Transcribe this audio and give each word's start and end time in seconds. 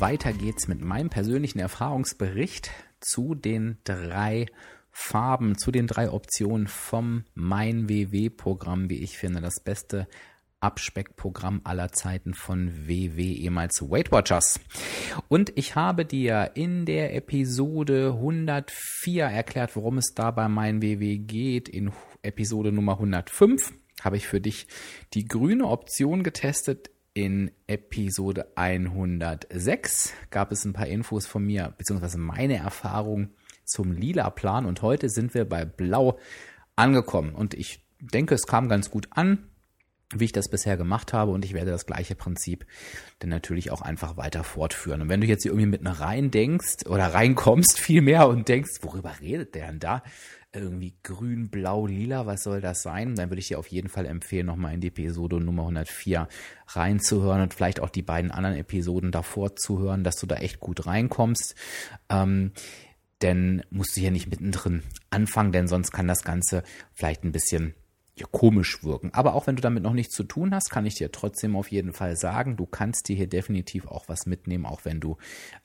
weiter 0.00 0.32
geht's 0.32 0.68
mit 0.68 0.82
meinem 0.82 1.08
persönlichen 1.08 1.58
Erfahrungsbericht 1.58 2.70
zu 3.00 3.34
den 3.34 3.78
drei 3.84 4.46
Farben, 4.90 5.56
zu 5.56 5.70
den 5.70 5.86
drei 5.86 6.10
Optionen 6.10 6.66
vom 6.66 7.24
Mein 7.34 7.88
WW-Programm, 7.88 8.90
wie 8.90 9.02
ich 9.02 9.16
finde, 9.16 9.40
das 9.40 9.60
beste 9.62 10.06
Abspeckprogramm 10.60 11.60
aller 11.64 11.92
Zeiten 11.92 12.34
von 12.34 12.88
WW, 12.88 13.22
ehemals 13.22 13.80
Weight 13.82 14.12
Watchers. 14.12 14.60
Und 15.28 15.52
ich 15.56 15.76
habe 15.76 16.04
dir 16.04 16.50
in 16.54 16.84
der 16.84 17.14
Episode 17.14 18.14
104 18.16 19.24
erklärt, 19.24 19.76
worum 19.76 19.98
es 19.98 20.12
da 20.14 20.30
bei 20.30 20.48
Mein 20.48 20.82
WW 20.82 21.18
geht. 21.18 21.68
In 21.68 21.92
Episode 22.22 22.72
Nummer 22.72 22.92
105 22.92 23.72
habe 24.02 24.16
ich 24.16 24.26
für 24.26 24.40
dich 24.40 24.66
die 25.14 25.26
grüne 25.26 25.66
Option 25.66 26.22
getestet 26.22 26.90
in 27.16 27.50
Episode 27.66 28.46
106 28.56 30.12
gab 30.28 30.52
es 30.52 30.66
ein 30.66 30.74
paar 30.74 30.86
Infos 30.86 31.26
von 31.26 31.46
mir, 31.46 31.72
beziehungsweise 31.78 32.18
meine 32.18 32.56
Erfahrung 32.58 33.30
zum 33.64 33.92
lila 33.92 34.28
Plan. 34.28 34.66
Und 34.66 34.82
heute 34.82 35.08
sind 35.08 35.32
wir 35.32 35.46
bei 35.46 35.64
Blau 35.64 36.18
angekommen. 36.76 37.34
Und 37.34 37.54
ich 37.54 37.82
denke, 38.00 38.34
es 38.34 38.46
kam 38.46 38.68
ganz 38.68 38.90
gut 38.90 39.08
an, 39.12 39.48
wie 40.14 40.24
ich 40.24 40.32
das 40.32 40.48
bisher 40.48 40.76
gemacht 40.76 41.12
habe. 41.12 41.32
Und 41.32 41.44
ich 41.44 41.52
werde 41.52 41.70
das 41.70 41.86
gleiche 41.86 42.14
Prinzip 42.14 42.66
dann 43.18 43.30
natürlich 43.30 43.70
auch 43.70 43.82
einfach 43.82 44.16
weiter 44.16 44.44
fortführen. 44.44 45.02
Und 45.02 45.08
wenn 45.08 45.20
du 45.20 45.26
jetzt 45.26 45.42
hier 45.42 45.52
irgendwie 45.52 45.78
mit 45.78 46.00
rein 46.00 46.30
denkst 46.30 46.86
oder 46.86 47.14
reinkommst 47.14 47.78
vielmehr 47.78 48.28
und 48.28 48.48
denkst, 48.48 48.78
worüber 48.82 49.12
redet 49.20 49.54
der 49.54 49.68
denn 49.68 49.80
da? 49.80 50.02
irgendwie 50.56 50.94
grün, 51.02 51.50
blau, 51.50 51.86
lila, 51.86 52.26
was 52.26 52.42
soll 52.42 52.60
das 52.60 52.82
sein? 52.82 53.14
Dann 53.14 53.30
würde 53.30 53.40
ich 53.40 53.48
dir 53.48 53.58
auf 53.58 53.68
jeden 53.68 53.88
Fall 53.88 54.06
empfehlen, 54.06 54.46
nochmal 54.46 54.74
in 54.74 54.80
die 54.80 54.88
Episode 54.88 55.40
Nummer 55.40 55.62
104 55.62 56.28
reinzuhören 56.68 57.42
und 57.42 57.54
vielleicht 57.54 57.80
auch 57.80 57.90
die 57.90 58.02
beiden 58.02 58.30
anderen 58.30 58.56
Episoden 58.56 59.12
davor 59.12 59.54
zu 59.56 59.78
hören, 59.78 60.02
dass 60.02 60.16
du 60.16 60.26
da 60.26 60.36
echt 60.36 60.60
gut 60.60 60.86
reinkommst. 60.86 61.54
Ähm, 62.08 62.52
denn 63.22 63.62
musst 63.70 63.96
du 63.96 64.00
hier 64.00 64.10
nicht 64.10 64.30
mittendrin 64.30 64.82
anfangen, 65.10 65.52
denn 65.52 65.68
sonst 65.68 65.90
kann 65.90 66.08
das 66.08 66.22
Ganze 66.22 66.62
vielleicht 66.94 67.24
ein 67.24 67.32
bisschen 67.32 67.74
ja, 68.18 68.26
komisch 68.30 68.82
wirken. 68.82 69.10
Aber 69.12 69.34
auch 69.34 69.46
wenn 69.46 69.56
du 69.56 69.62
damit 69.62 69.82
noch 69.82 69.92
nichts 69.92 70.14
zu 70.14 70.24
tun 70.24 70.54
hast, 70.54 70.70
kann 70.70 70.86
ich 70.86 70.94
dir 70.94 71.12
trotzdem 71.12 71.54
auf 71.54 71.70
jeden 71.70 71.92
Fall 71.92 72.16
sagen, 72.16 72.56
du 72.56 72.64
kannst 72.64 73.08
dir 73.08 73.16
hier 73.16 73.26
definitiv 73.26 73.86
auch 73.86 74.08
was 74.08 74.24
mitnehmen, 74.24 74.64
auch 74.64 74.86
wenn 74.86 75.00
du 75.00 75.18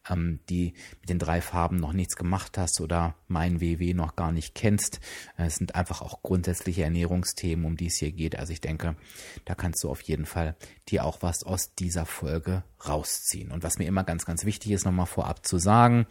ähm, 0.10 0.42
die 0.50 0.74
mit 1.00 1.10
den 1.10 1.18
drei 1.20 1.40
Farben 1.40 1.78
noch 1.78 1.94
nichts 1.94 2.18
gemacht 2.18 2.58
hast 2.58 2.82
oder 2.82 3.16
mein 3.30 3.62
WW 3.62 3.94
noch 3.94 4.18
gar 4.18 4.34
nicht 4.34 4.54
kennst. 4.54 5.00
Es 5.38 5.56
sind 5.56 5.76
einfach 5.76 6.02
auch 6.02 6.24
grundsätzliche 6.24 6.84
Ernährungsthemen, 6.84 7.66
um 7.66 7.78
die 7.78 7.88
es 7.88 7.98
hier 7.98 8.12
geht. 8.12 8.38
Also 8.38 8.52
ich 8.52 8.60
denke, 8.60 8.98
da 9.46 9.56
kannst 9.56 9.82
du 9.86 9.90
auf 9.90 10.02
jeden 10.02 10.26
Fall 10.26 10.58
dir 10.90 11.06
auch 11.06 11.22
was 11.22 11.44
aus 11.44 11.74
dieser 11.76 12.06
Folge 12.06 12.64
rausziehen. 12.86 13.52
Und 13.52 13.64
was 13.64 13.78
mir 13.78 13.86
immer 13.86 14.04
ganz, 14.04 14.26
ganz 14.26 14.44
wichtig 14.44 14.72
ist, 14.72 14.84
nochmal 14.84 15.06
vorab 15.06 15.46
zu 15.46 15.58
sagen, 15.58 16.06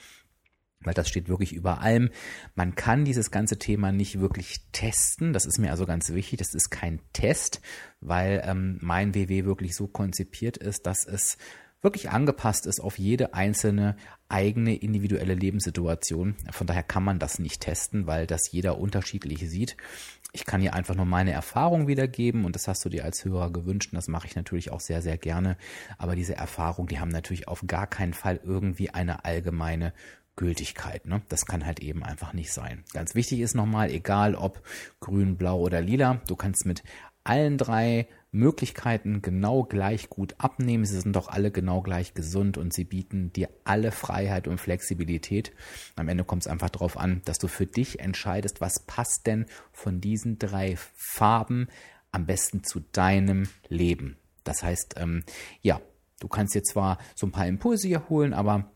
weil 0.82 0.94
das 0.94 1.08
steht 1.08 1.28
wirklich 1.28 1.52
über 1.52 1.80
allem. 1.80 2.10
Man 2.54 2.74
kann 2.74 3.04
dieses 3.04 3.30
ganze 3.30 3.58
Thema 3.58 3.92
nicht 3.92 4.20
wirklich 4.20 4.60
testen. 4.72 5.32
Das 5.32 5.46
ist 5.46 5.58
mir 5.58 5.70
also 5.70 5.86
ganz 5.86 6.10
wichtig. 6.10 6.38
Das 6.38 6.54
ist 6.54 6.70
kein 6.70 7.00
Test, 7.12 7.60
weil 8.00 8.42
ähm, 8.44 8.78
mein 8.80 9.14
WW 9.14 9.44
wirklich 9.44 9.76
so 9.76 9.86
konzipiert 9.86 10.56
ist, 10.56 10.86
dass 10.86 11.06
es 11.06 11.36
wirklich 11.82 12.10
angepasst 12.10 12.66
ist 12.66 12.80
auf 12.80 12.98
jede 12.98 13.34
einzelne 13.34 13.96
eigene 14.28 14.76
individuelle 14.76 15.34
Lebenssituation. 15.34 16.36
Von 16.50 16.66
daher 16.66 16.82
kann 16.82 17.02
man 17.02 17.18
das 17.18 17.38
nicht 17.38 17.62
testen, 17.62 18.06
weil 18.06 18.26
das 18.26 18.52
jeder 18.52 18.78
unterschiedlich 18.78 19.48
sieht. 19.50 19.76
Ich 20.32 20.44
kann 20.44 20.60
hier 20.60 20.74
einfach 20.74 20.94
nur 20.94 21.06
meine 21.06 21.32
Erfahrung 21.32 21.88
wiedergeben 21.88 22.44
und 22.44 22.54
das 22.54 22.68
hast 22.68 22.84
du 22.84 22.88
dir 22.88 23.04
als 23.04 23.24
Hörer 23.24 23.50
gewünscht 23.50 23.92
und 23.92 23.96
das 23.96 24.06
mache 24.06 24.28
ich 24.28 24.36
natürlich 24.36 24.70
auch 24.70 24.78
sehr, 24.78 25.02
sehr 25.02 25.18
gerne. 25.18 25.56
Aber 25.98 26.14
diese 26.14 26.36
Erfahrung, 26.36 26.86
die 26.86 27.00
haben 27.00 27.08
natürlich 27.08 27.48
auf 27.48 27.64
gar 27.66 27.88
keinen 27.88 28.14
Fall 28.14 28.38
irgendwie 28.44 28.90
eine 28.90 29.24
allgemeine 29.24 29.92
Gültigkeit. 30.40 31.06
Ne? 31.06 31.20
Das 31.28 31.44
kann 31.44 31.66
halt 31.66 31.80
eben 31.80 32.02
einfach 32.02 32.32
nicht 32.32 32.50
sein. 32.50 32.82
Ganz 32.94 33.14
wichtig 33.14 33.40
ist 33.40 33.54
nochmal, 33.54 33.90
egal 33.90 34.34
ob 34.34 34.62
grün, 34.98 35.36
blau 35.36 35.60
oder 35.60 35.82
lila, 35.82 36.22
du 36.26 36.34
kannst 36.34 36.64
mit 36.64 36.82
allen 37.24 37.58
drei 37.58 38.08
Möglichkeiten 38.32 39.20
genau 39.20 39.64
gleich 39.64 40.08
gut 40.08 40.34
abnehmen. 40.38 40.86
Sie 40.86 40.98
sind 40.98 41.14
doch 41.14 41.28
alle 41.28 41.50
genau 41.50 41.82
gleich 41.82 42.14
gesund 42.14 42.56
und 42.56 42.72
sie 42.72 42.84
bieten 42.84 43.34
dir 43.34 43.50
alle 43.64 43.92
Freiheit 43.92 44.48
und 44.48 44.58
Flexibilität. 44.58 45.52
Am 45.96 46.08
Ende 46.08 46.24
kommt 46.24 46.44
es 46.44 46.48
einfach 46.48 46.70
darauf 46.70 46.96
an, 46.96 47.20
dass 47.26 47.38
du 47.38 47.46
für 47.46 47.66
dich 47.66 48.00
entscheidest, 48.00 48.62
was 48.62 48.86
passt 48.86 49.26
denn 49.26 49.44
von 49.72 50.00
diesen 50.00 50.38
drei 50.38 50.78
Farben 50.94 51.68
am 52.12 52.24
besten 52.24 52.64
zu 52.64 52.80
deinem 52.92 53.46
Leben. 53.68 54.16
Das 54.44 54.62
heißt, 54.62 54.94
ähm, 54.96 55.22
ja, 55.60 55.82
du 56.18 56.28
kannst 56.28 56.54
dir 56.54 56.62
zwar 56.62 56.96
so 57.14 57.26
ein 57.26 57.32
paar 57.32 57.46
Impulse 57.46 57.88
hier 57.88 58.08
holen, 58.08 58.32
aber 58.32 58.70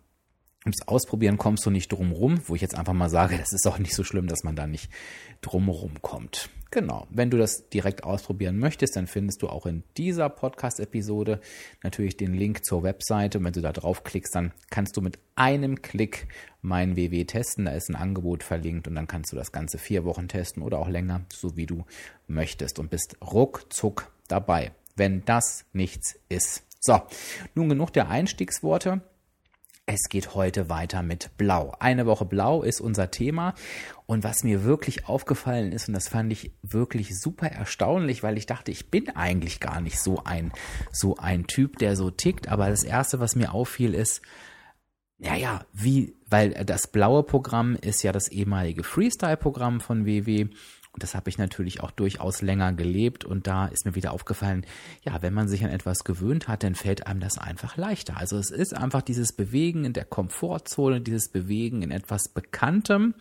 ums 0.65 0.83
Ausprobieren 0.89 1.37
kommst 1.37 1.67
du 1.67 1.71
nicht 1.71 1.93
drum 1.93 2.13
rum, 2.13 2.41
wo 2.47 2.55
ich 2.55 2.63
jetzt 2.63 2.77
einfach 2.77 2.95
mal 2.95 3.11
sage, 3.11 3.37
das 3.37 3.53
ist 3.53 3.67
auch 3.67 3.79
nicht 3.79 3.95
so 3.95 4.03
schlimm, 4.03 4.27
dass 4.27 4.45
man 4.45 4.57
da 4.57 4.67
nicht 4.67 4.91
drumherum 5.43 6.01
kommt. 6.01 6.49
Genau. 6.71 7.07
Wenn 7.11 7.31
du 7.31 7.39
das 7.39 7.69
direkt 7.69 8.03
ausprobieren 8.03 8.59
möchtest, 8.59 8.97
dann 8.97 9.07
findest 9.07 9.43
du 9.43 9.49
auch 9.49 9.65
in 9.67 9.85
dieser 9.97 10.29
Podcast-Episode 10.29 11.41
natürlich 11.85 12.17
den 12.17 12.35
Link 12.35 12.65
zur 12.65 12.83
Webseite. 12.83 13.39
Und 13.39 13.45
wenn 13.45 13.53
du 13.53 13.61
da 13.61 13.73
draufklickst, 13.73 14.35
dann 14.35 14.53
kannst 14.71 14.97
du 14.97 15.01
mit 15.01 15.19
einem 15.37 15.83
Klick 15.83 16.27
mein 16.63 16.97
WW 16.97 17.27
testen. 17.27 17.67
Da 17.67 17.73
ist 17.73 17.91
ein 17.91 17.95
Angebot 17.95 18.43
verlinkt 18.43 18.89
und 18.89 18.97
dann 18.97 19.07
kannst 19.07 19.31
du 19.31 19.37
das 19.37 19.53
Ganze 19.53 19.79
vier 19.79 20.05
Wochen 20.05 20.27
testen 20.27 20.65
oder 20.65 20.81
auch 20.81 20.89
länger, 20.89 21.21
so 21.33 21.57
wie 21.57 21.67
du 21.67 21.85
möchtest 22.27 22.81
und 22.81 22.91
bist 22.91 23.19
ruckzuck 23.21 24.11
dabei, 24.27 24.73
wenn 24.97 25.25
das 25.27 25.67
nichts 25.73 26.19
ist. 26.29 26.65
So, 26.81 27.01
nun 27.55 27.69
genug 27.69 27.93
der 27.93 28.09
Einstiegsworte. 28.09 29.01
Es 29.87 30.09
geht 30.09 30.35
heute 30.35 30.71
weiter 30.71 31.03
mit 31.03 31.37
Blau. 31.37 31.75
Eine 31.79 32.07
Woche 32.07 32.25
Blau 32.25 32.63
ist 32.63 32.81
unser 32.81 33.11
Thema. 33.11 33.55
Und 34.07 34.25
was 34.25 34.43
mir 34.43 34.65
wirklich 34.65 35.07
aufgefallen 35.09 35.73
ist, 35.73 35.89
und 35.89 35.95
das 35.95 36.09
fand 36.09 36.33
ich 36.33 36.53
wirklich 36.63 37.21
super 37.21 37.49
erstaunlich, 37.49 38.23
weil 38.23 38.39
ich 38.39 38.47
dachte, 38.47 38.71
ich 38.71 38.91
bin 38.91 39.11
eigentlich 39.11 39.61
gar 39.61 39.83
nicht 39.83 40.01
so 40.01 40.25
ein, 40.25 40.53
so 40.91 41.17
ein 41.17 41.47
Typ, 41.47 41.77
der 41.79 41.97
so 41.97 42.11
tickt. 42.11 42.49
Aber 42.49 42.71
das 42.71 42.83
erste, 42.83 43.21
was 43.21 43.37
mir 43.37 43.53
auffiel, 43.53 43.93
ist, 43.93 44.23
ja, 45.19 45.37
ja, 45.37 45.67
wie, 45.75 46.17
weil 46.29 46.53
das 46.65 46.87
blaue 46.87 47.23
Programm 47.23 47.77
ist 47.77 48.03
ja 48.03 48.13
das 48.13 48.29
ehemalige 48.29 48.85
Freestyle-Programm 48.85 49.81
von 49.81 50.07
WW 50.07 50.49
das 50.97 51.15
habe 51.15 51.29
ich 51.29 51.39
natürlich 51.39 51.81
auch 51.81 51.91
durchaus 51.91 52.41
länger 52.41 52.73
gelebt 52.73 53.25
und 53.25 53.47
da 53.47 53.67
ist 53.67 53.85
mir 53.85 53.95
wieder 53.95 54.13
aufgefallen, 54.13 54.65
ja, 55.03 55.23
wenn 55.23 55.35
man 55.35 55.49
sich 55.49 55.65
an 55.65 55.71
etwas 55.71 56.05
gewöhnt 56.05 56.47
hat, 56.47 56.63
dann 56.63 56.75
fällt 56.75 57.07
einem 57.07 57.21
das 57.21 57.39
einfach 57.39 57.77
leichter. 57.77 58.17
Also 58.17 58.39
es 58.39 58.51
ist 58.51 58.77
einfach 58.77 59.03
dieses 59.03 59.33
Bewegen 59.33 59.85
in 59.85 59.93
der 59.93 60.05
Komfortzone, 60.05 61.01
dieses 61.01 61.31
Bewegen 61.31 61.83
in 61.83 61.91
etwas 61.91 62.29
Bekanntem. 62.29 63.15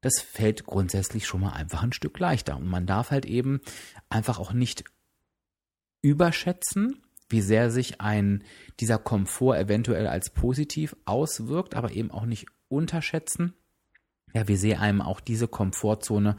Das 0.00 0.20
fällt 0.20 0.64
grundsätzlich 0.64 1.26
schon 1.26 1.42
mal 1.42 1.52
einfach 1.52 1.82
ein 1.82 1.92
Stück 1.92 2.18
leichter. 2.18 2.56
Und 2.56 2.66
man 2.66 2.86
darf 2.86 3.10
halt 3.10 3.26
eben 3.26 3.60
einfach 4.08 4.38
auch 4.38 4.52
nicht 4.52 4.84
überschätzen, 6.00 7.02
wie 7.28 7.40
sehr 7.40 7.70
sich 7.70 8.00
ein 8.00 8.44
dieser 8.80 8.98
Komfort 8.98 9.58
eventuell 9.58 10.06
als 10.06 10.30
positiv 10.30 10.96
auswirkt, 11.04 11.74
aber 11.74 11.92
eben 11.92 12.10
auch 12.10 12.26
nicht 12.26 12.46
unterschätzen, 12.68 13.54
ja, 14.32 14.48
wie 14.48 14.56
sehr 14.56 14.80
einem 14.80 15.02
auch 15.02 15.20
diese 15.20 15.48
Komfortzone 15.48 16.36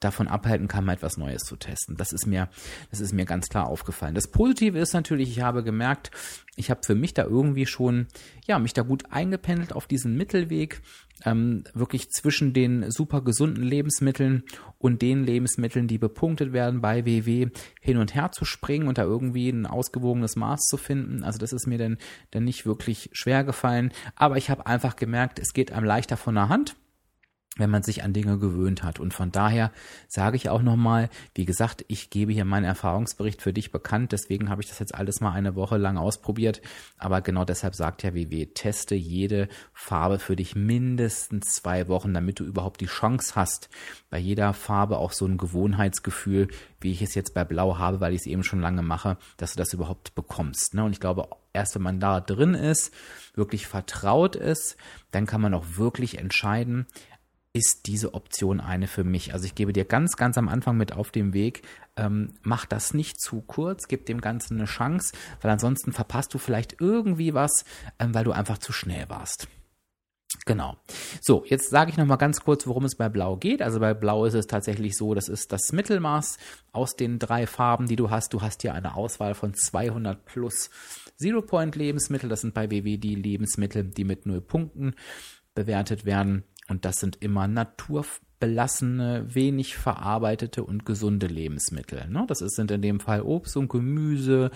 davon 0.00 0.28
abhalten 0.28 0.66
kann, 0.66 0.84
mal 0.84 0.94
etwas 0.94 1.16
Neues 1.16 1.42
zu 1.42 1.56
testen. 1.56 1.96
Das 1.96 2.12
ist 2.12 2.26
mir, 2.26 2.48
das 2.90 3.00
ist 3.00 3.12
mir 3.12 3.26
ganz 3.26 3.48
klar 3.48 3.66
aufgefallen. 3.66 4.14
Das 4.14 4.28
Positive 4.28 4.78
ist 4.78 4.94
natürlich, 4.94 5.30
ich 5.30 5.40
habe 5.40 5.62
gemerkt, 5.62 6.10
ich 6.56 6.70
habe 6.70 6.80
für 6.84 6.94
mich 6.94 7.14
da 7.14 7.24
irgendwie 7.24 7.66
schon, 7.66 8.06
ja, 8.46 8.58
mich 8.58 8.72
da 8.72 8.82
gut 8.82 9.04
eingependelt 9.10 9.74
auf 9.74 9.86
diesen 9.86 10.16
Mittelweg, 10.16 10.80
ähm, 11.24 11.64
wirklich 11.74 12.10
zwischen 12.10 12.54
den 12.54 12.90
super 12.90 13.20
gesunden 13.20 13.62
Lebensmitteln 13.62 14.44
und 14.78 15.02
den 15.02 15.24
Lebensmitteln, 15.24 15.86
die 15.86 15.98
bepunktet 15.98 16.54
werden 16.54 16.80
bei 16.80 17.04
WW, 17.04 17.48
hin 17.80 17.98
und 17.98 18.14
her 18.14 18.32
zu 18.32 18.46
springen 18.46 18.88
und 18.88 18.96
da 18.96 19.02
irgendwie 19.02 19.50
ein 19.50 19.66
ausgewogenes 19.66 20.36
Maß 20.36 20.62
zu 20.62 20.78
finden. 20.78 21.22
Also 21.22 21.38
das 21.38 21.52
ist 21.52 21.66
mir 21.66 21.78
dann, 21.78 21.98
dann 22.30 22.44
nicht 22.44 22.64
wirklich 22.64 23.10
schwer 23.12 23.44
gefallen. 23.44 23.92
Aber 24.16 24.38
ich 24.38 24.48
habe 24.48 24.66
einfach 24.66 24.96
gemerkt, 24.96 25.38
es 25.38 25.52
geht 25.52 25.72
einem 25.72 25.84
leichter 25.84 26.16
von 26.16 26.34
der 26.34 26.48
Hand 26.48 26.74
wenn 27.56 27.70
man 27.70 27.82
sich 27.82 28.04
an 28.04 28.12
Dinge 28.12 28.38
gewöhnt 28.38 28.82
hat. 28.82 29.00
Und 29.00 29.12
von 29.12 29.32
daher 29.32 29.72
sage 30.06 30.36
ich 30.36 30.48
auch 30.48 30.62
nochmal, 30.62 31.10
wie 31.34 31.44
gesagt, 31.44 31.84
ich 31.88 32.08
gebe 32.08 32.32
hier 32.32 32.44
meinen 32.44 32.64
Erfahrungsbericht 32.64 33.42
für 33.42 33.52
dich 33.52 33.72
bekannt, 33.72 34.12
deswegen 34.12 34.48
habe 34.48 34.62
ich 34.62 34.68
das 34.68 34.78
jetzt 34.78 34.94
alles 34.94 35.20
mal 35.20 35.32
eine 35.32 35.56
Woche 35.56 35.76
lang 35.76 35.98
ausprobiert. 35.98 36.62
Aber 36.96 37.20
genau 37.20 37.44
deshalb 37.44 37.74
sagt 37.74 38.02
ja 38.04 38.14
WW, 38.14 38.46
teste 38.46 38.94
jede 38.94 39.48
Farbe 39.74 40.18
für 40.20 40.36
dich 40.36 40.54
mindestens 40.54 41.54
zwei 41.54 41.88
Wochen, 41.88 42.14
damit 42.14 42.38
du 42.38 42.44
überhaupt 42.44 42.80
die 42.80 42.86
Chance 42.86 43.34
hast, 43.34 43.68
bei 44.10 44.18
jeder 44.18 44.54
Farbe 44.54 44.98
auch 44.98 45.12
so 45.12 45.26
ein 45.26 45.36
Gewohnheitsgefühl, 45.36 46.48
wie 46.80 46.92
ich 46.92 47.02
es 47.02 47.14
jetzt 47.14 47.34
bei 47.34 47.44
Blau 47.44 47.78
habe, 47.78 48.00
weil 48.00 48.14
ich 48.14 48.20
es 48.20 48.26
eben 48.26 48.44
schon 48.44 48.60
lange 48.60 48.82
mache, 48.82 49.18
dass 49.36 49.52
du 49.52 49.58
das 49.58 49.72
überhaupt 49.72 50.14
bekommst. 50.14 50.74
Ne? 50.74 50.84
Und 50.84 50.92
ich 50.92 51.00
glaube, 51.00 51.28
erst 51.52 51.74
wenn 51.74 51.82
man 51.82 52.00
da 52.00 52.20
drin 52.20 52.54
ist, 52.54 52.94
wirklich 53.34 53.66
vertraut 53.66 54.36
ist, 54.36 54.76
dann 55.10 55.26
kann 55.26 55.40
man 55.40 55.54
auch 55.54 55.64
wirklich 55.76 56.18
entscheiden, 56.18 56.86
ist 57.52 57.86
diese 57.86 58.14
Option 58.14 58.60
eine 58.60 58.86
für 58.86 59.04
mich. 59.04 59.32
Also 59.32 59.44
ich 59.44 59.54
gebe 59.54 59.72
dir 59.72 59.84
ganz, 59.84 60.16
ganz 60.16 60.38
am 60.38 60.48
Anfang 60.48 60.76
mit 60.76 60.92
auf 60.92 61.10
dem 61.10 61.32
Weg, 61.32 61.62
ähm, 61.96 62.34
mach 62.42 62.64
das 62.64 62.94
nicht 62.94 63.20
zu 63.20 63.40
kurz, 63.40 63.88
gib 63.88 64.06
dem 64.06 64.20
Ganzen 64.20 64.56
eine 64.58 64.66
Chance, 64.66 65.12
weil 65.40 65.50
ansonsten 65.50 65.92
verpasst 65.92 66.32
du 66.32 66.38
vielleicht 66.38 66.80
irgendwie 66.80 67.34
was, 67.34 67.64
ähm, 67.98 68.14
weil 68.14 68.24
du 68.24 68.32
einfach 68.32 68.58
zu 68.58 68.72
schnell 68.72 69.08
warst. 69.08 69.48
Genau. 70.46 70.76
So, 71.20 71.44
jetzt 71.44 71.70
sage 71.70 71.90
ich 71.90 71.96
noch 71.96 72.06
mal 72.06 72.14
ganz 72.16 72.40
kurz, 72.40 72.66
worum 72.68 72.84
es 72.84 72.94
bei 72.96 73.08
Blau 73.08 73.36
geht. 73.36 73.62
Also 73.62 73.80
bei 73.80 73.94
Blau 73.94 74.24
ist 74.24 74.34
es 74.34 74.46
tatsächlich 74.46 74.96
so, 74.96 75.14
das 75.14 75.28
ist 75.28 75.50
das 75.50 75.72
Mittelmaß 75.72 76.38
aus 76.70 76.94
den 76.94 77.18
drei 77.18 77.48
Farben, 77.48 77.88
die 77.88 77.96
du 77.96 78.10
hast. 78.10 78.32
Du 78.32 78.40
hast 78.40 78.62
hier 78.62 78.72
eine 78.72 78.94
Auswahl 78.94 79.34
von 79.34 79.54
200 79.54 80.24
plus 80.24 80.70
Zero-Point-Lebensmittel. 81.16 82.28
Das 82.28 82.42
sind 82.42 82.54
bei 82.54 82.70
WW 82.70 82.96
die 82.96 83.16
Lebensmittel, 83.16 83.84
die 83.84 84.04
mit 84.04 84.24
null 84.24 84.40
Punkten 84.40 84.94
bewertet 85.54 86.04
werden. 86.04 86.44
Und 86.70 86.84
das 86.84 86.96
sind 86.96 87.16
immer 87.20 87.48
naturbelassene, 87.48 89.34
wenig 89.34 89.76
verarbeitete 89.76 90.62
und 90.62 90.86
gesunde 90.86 91.26
Lebensmittel. 91.26 92.08
Ne? 92.08 92.24
Das 92.28 92.38
sind 92.38 92.70
in 92.70 92.80
dem 92.80 93.00
Fall 93.00 93.22
Obst 93.22 93.56
und 93.56 93.68
Gemüse, 93.68 94.52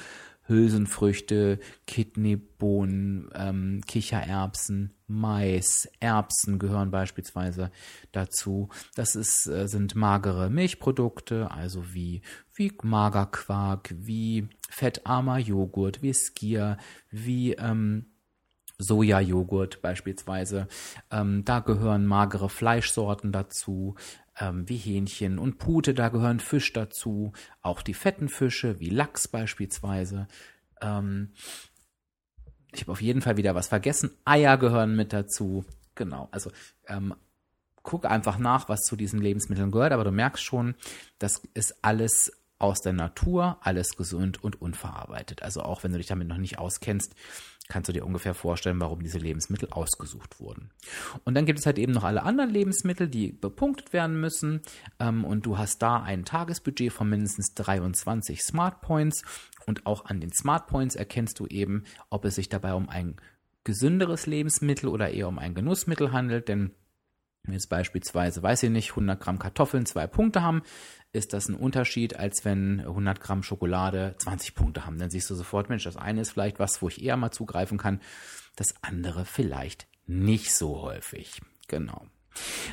Hülsenfrüchte, 0.47 1.59
Kidneybohnen, 1.87 3.31
ähm, 3.35 3.81
Kichererbsen, 3.87 4.95
Mais, 5.09 5.89
Erbsen 5.99 6.59
gehören 6.61 6.93
beispielsweise 6.93 7.73
dazu. 8.13 8.69
Das 8.95 9.17
ist, 9.17 9.49
äh, 9.49 9.67
sind 9.67 9.97
magere 9.97 10.51
Milchprodukte, 10.51 11.51
also 11.51 11.95
wie, 11.95 12.23
wie 12.55 12.73
Magerquark, 12.83 13.93
wie 13.99 14.49
fettarmer 14.69 15.39
Joghurt, 15.39 16.01
wie 16.01 16.15
Skier, 16.15 16.77
wie 17.11 17.55
ähm, 17.55 18.07
Sojajoghurt 18.79 19.83
beispielsweise. 19.83 20.69
Ähm, 21.11 21.45
da 21.45 21.61
gehören 21.61 22.07
magere 22.07 22.49
Fleischsorten 22.49 23.33
dazu, 23.33 23.95
ähm, 24.39 24.69
wie 24.69 24.77
Hähnchen 24.77 25.39
und 25.39 25.59
Pute, 25.59 25.95
da 25.95 26.09
gehören 26.09 26.41
Fisch 26.41 26.73
dazu, 26.73 27.33
auch 27.63 27.83
die 27.83 27.95
fetten 27.95 28.29
Fische 28.29 28.81
wie 28.81 28.91
Lachs 28.91 29.29
beispielsweise. 29.29 30.27
Ähm, 30.81 31.33
ich 32.73 32.83
habe 32.83 32.93
auf 32.93 33.03
jeden 33.03 33.23
Fall 33.23 33.37
wieder 33.37 33.55
was 33.55 33.69
vergessen. 33.69 34.11
Eier 34.25 34.59
gehören 34.59 34.97
mit 34.97 35.13
dazu. 35.13 35.65
Genau, 35.95 36.29
also 36.33 36.51
ähm, 36.89 37.15
guck 37.85 38.07
einfach 38.07 38.39
nach, 38.39 38.69
was 38.69 38.83
zu 38.83 38.97
diesen 38.97 39.21
Lebensmitteln 39.21 39.71
gehört, 39.71 39.93
aber 39.93 40.03
du 40.03 40.11
merkst 40.11 40.43
schon, 40.43 40.75
das 41.19 41.43
ist 41.55 41.85
alles 41.85 42.33
aus 42.59 42.81
der 42.81 42.95
Natur, 42.95 43.59
alles 43.61 43.97
gesund 43.97 44.43
und 44.43 44.61
unverarbeitet. 44.61 45.43
Also 45.43 45.63
auch 45.63 45.85
wenn 45.85 45.93
du 45.93 45.99
dich 45.99 46.07
damit 46.07 46.29
noch 46.29 46.39
nicht 46.39 46.59
auskennst, 46.59 47.15
kannst 47.69 47.89
du 47.89 47.93
dir 47.93 48.05
ungefähr 48.05 48.35
vorstellen, 48.35 48.81
warum 48.81 49.03
diese 49.03 49.19
Lebensmittel 49.19 49.71
ausgesucht 49.71 50.39
wurden. 50.39 50.71
Und 51.25 51.35
dann 51.35 51.47
gibt 51.47 51.59
es 51.59 51.67
halt 51.67 51.79
eben 51.79 51.93
noch 51.93 52.05
alle 52.05 52.23
anderen 52.23 52.51
Lebensmittel, 52.51 53.09
die 53.09 53.33
bepunktet 53.33 53.93
werden 53.93 54.21
müssen. 54.21 54.61
Ähm, 54.99 55.25
und 55.25 55.47
du 55.47 55.57
hast 55.57 55.79
da 55.79 56.03
ein 56.03 56.25
Tagesbudget 56.25 56.93
von 56.93 57.09
mindestens 57.09 57.55
23 57.55 58.43
Smart 58.43 58.81
Points. 58.81 59.23
Und 59.67 59.87
auch 59.87 60.05
an 60.05 60.21
den 60.21 60.33
Smart 60.33 60.67
Points 60.67 60.95
erkennst 60.95 61.41
du 61.41 61.47
eben, 61.47 61.85
ob 62.11 62.25
es 62.27 62.35
sich 62.35 62.49
dabei 62.49 62.75
um 62.75 62.89
ein 62.89 63.17
gesünderes 63.65 64.27
Lebensmittel 64.27 64.89
oder 64.89 65.11
eher 65.11 65.29
um 65.29 65.39
ein 65.39 65.55
Genussmittel 65.55 66.13
handelt. 66.13 66.49
Denn 66.49 66.73
jetzt 67.53 67.69
beispielsweise, 67.69 68.43
weiß 68.43 68.65
ich 68.65 68.71
nicht, 68.71 68.91
100 68.91 69.21
Gramm 69.21 69.39
Kartoffeln 69.39 69.87
zwei 69.87 70.07
Punkte 70.07 70.43
haben, 70.43 70.63
ist 71.13 71.33
das 71.33 71.49
ein 71.49 71.55
Unterschied, 71.55 72.17
als 72.17 72.45
wenn 72.45 72.81
100 72.81 73.21
Gramm 73.21 73.43
Schokolade 73.43 74.15
20 74.19 74.55
Punkte 74.55 74.85
haben. 74.85 74.99
Dann 74.99 75.11
siehst 75.11 75.31
du 75.31 75.35
sofort, 75.35 75.69
Mensch, 75.69 75.85
das 75.85 75.97
eine 75.97 76.23
ist 76.23 76.31
vielleicht 76.33 76.59
was, 76.59 76.83
wo 76.83 76.89
ich 76.89 77.03
eher 77.03 77.17
mal 77.17 77.31
zugreifen 77.31 77.79
kann, 77.79 78.01
das 78.57 78.75
andere 78.83 79.25
vielleicht 79.25 79.87
nicht 80.07 80.55
so 80.55 80.83
häufig. 80.83 81.41
Genau. 81.69 82.07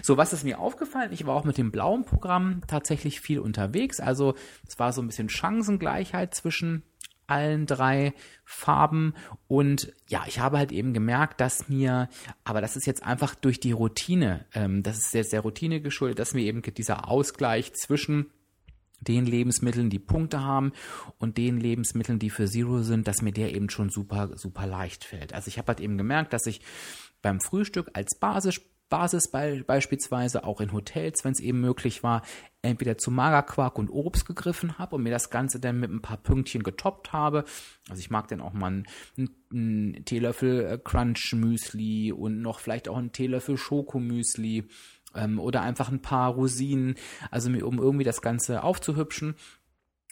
So, 0.02 0.18
was 0.18 0.34
ist 0.34 0.44
mir 0.44 0.60
aufgefallen? 0.60 1.12
Ich 1.14 1.26
war 1.26 1.36
auch 1.36 1.44
mit 1.44 1.58
dem 1.58 1.72
blauen 1.72 2.04
Programm 2.04 2.62
tatsächlich 2.68 3.22
viel 3.22 3.40
unterwegs. 3.40 4.00
Also 4.00 4.36
es 4.68 4.80
war 4.80 4.92
so 4.92 5.02
ein 5.02 5.08
bisschen 5.08 5.30
Chancengleichheit 5.30 6.34
zwischen 6.34 6.84
allen 7.32 7.66
drei 7.66 8.14
Farben. 8.46 9.14
Und 9.48 9.94
ja, 10.08 10.24
ich 10.28 10.40
habe 10.40 10.58
halt 10.58 10.72
eben 10.72 10.94
gemerkt, 10.94 11.42
dass 11.42 11.70
mir, 11.70 12.10
aber 12.44 12.62
das 12.62 12.76
ist 12.76 12.86
jetzt 12.86 13.04
einfach 13.04 13.34
durch 13.36 13.60
die 13.60 13.72
Routine, 13.72 14.46
ähm, 14.54 14.84
das 14.84 14.98
ist 14.98 15.14
jetzt 15.14 15.34
der 15.34 15.42
Routine 15.42 15.82
geschuldet, 15.82 16.20
dass 16.20 16.34
mir 16.34 16.44
eben 16.44 16.62
dieser 16.62 17.08
Ausgleich 17.08 17.74
zwischen 17.74 18.28
den 19.00 19.26
Lebensmitteln, 19.26 19.90
die 19.90 20.00
Punkte 20.00 20.42
haben 20.42 20.74
und 21.18 21.38
den 21.38 21.60
Lebensmitteln, 21.60 22.20
die 22.20 22.30
für 22.30 22.46
Zero 22.46 22.84
sind, 22.84 23.08
dass 23.08 23.22
mir 23.22 23.32
der 23.32 23.56
eben 23.56 23.70
schon 23.70 23.90
super, 23.90 24.38
super 24.38 24.68
leicht 24.68 25.04
fällt. 25.04 25.34
Also 25.34 25.48
ich 25.48 25.58
habe 25.58 25.70
halt 25.70 25.80
eben 25.80 25.98
gemerkt, 25.98 26.34
dass 26.34 26.46
ich 26.46 26.62
beim 27.22 27.40
Frühstück 27.40 27.90
als 27.94 28.18
Basis 28.20 28.62
Basis 28.92 29.32
be 29.32 29.64
beispielsweise 29.66 30.44
auch 30.44 30.62
in 30.62 30.72
Hotels, 30.72 31.24
wenn 31.24 31.32
es 31.32 31.40
eben 31.40 31.60
möglich 31.62 32.04
war, 32.04 32.22
entweder 32.62 32.98
zu 33.00 33.10
Magerquark 33.10 33.80
und 33.80 33.90
Obst 33.90 34.28
gegriffen 34.28 34.78
habe 34.78 34.98
und 34.98 35.04
mir 35.04 35.10
das 35.10 35.32
Ganze 35.32 35.60
dann 35.60 35.80
mit 35.80 35.90
ein 35.90 36.04
paar 36.04 36.18
Pünktchen 36.18 36.62
getoppt 36.62 37.12
habe. 37.12 37.46
Also 37.90 38.00
ich 38.00 38.12
mag 38.12 38.28
dann 38.28 38.42
auch 38.42 38.54
mal 38.54 38.68
einen, 38.68 38.86
einen 39.52 40.06
Teelöffel 40.06 40.66
äh, 40.66 40.78
Crunch 40.78 41.34
Müsli 41.34 42.12
und 42.12 42.44
noch 42.44 42.60
vielleicht 42.60 42.88
auch 42.88 42.98
einen 42.98 43.12
Teelöffel 43.12 43.58
Schokomüsli 43.58 44.68
ähm, 45.16 45.40
oder 45.40 45.62
einfach 45.62 45.90
ein 45.90 46.02
paar 46.02 46.32
Rosinen, 46.32 46.96
also 47.32 47.50
um 47.50 47.80
irgendwie 47.80 48.06
das 48.06 48.22
Ganze 48.22 48.62
aufzuhübschen. 48.64 49.36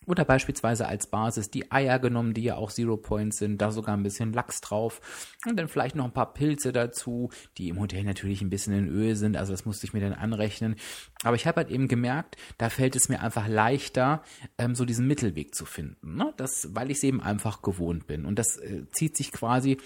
Oder 0.06 0.26
beispielsweise 0.26 0.88
als 0.88 1.08
Basis 1.08 1.52
die 1.52 1.72
Eier 1.72 2.00
genommen, 2.00 2.34
die 2.34 2.44
ja 2.44 2.56
auch 2.56 2.72
Zero 2.72 2.98
Points 2.98 3.38
sind, 3.38 3.60
da 3.60 3.72
sogar 3.72 3.96
ein 3.96 4.04
bisschen 4.04 4.34
Lachs 4.34 4.62
drauf 4.62 5.02
und 5.46 5.58
dann 5.58 5.68
vielleicht 5.68 5.96
noch 5.96 6.06
ein 6.06 6.14
paar 6.14 6.34
Pilze 6.34 6.72
dazu, 6.72 7.30
die 7.58 7.70
im 7.70 7.80
Hotel 7.80 8.04
natürlich 8.04 8.42
ein 8.42 8.50
bisschen 8.50 8.74
in 8.74 8.88
Öl 8.88 9.16
sind, 9.16 9.38
also 9.38 9.52
das 9.52 9.66
musste 9.66 9.86
ich 9.86 9.94
mir 9.94 10.02
dann 10.02 10.14
anrechnen. 10.14 10.76
Aber 11.24 11.36
ich 11.36 11.46
habe 11.46 11.58
halt 11.58 11.70
eben 11.70 11.88
gemerkt, 11.88 12.38
da 12.58 12.70
fällt 12.70 12.96
es 12.96 13.10
mir 13.10 13.22
einfach 13.22 13.48
leichter, 13.48 14.24
ähm, 14.58 14.76
so 14.76 14.86
diesen 14.86 15.08
Mittelweg 15.08 15.54
zu 15.54 15.66
finden, 15.66 16.16
ne? 16.16 16.34
das, 16.38 16.70
weil 16.74 16.92
ich 16.92 16.98
es 16.98 17.04
eben 17.04 17.22
einfach 17.22 17.62
gewohnt 17.62 18.08
bin. 18.08 18.26
Und 18.26 18.40
das 18.40 18.58
äh, 18.58 18.86
zieht 18.92 19.18
sich 19.18 19.32
quasi 19.32 19.78